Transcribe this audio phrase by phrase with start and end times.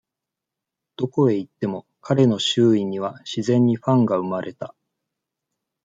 [0.95, 4.73] どこへ行っても、彼の周囲には、自然にファンが生まれた。